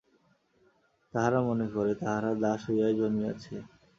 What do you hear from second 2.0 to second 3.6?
তাহারা দাস হইয়াই জন্মিয়াছে।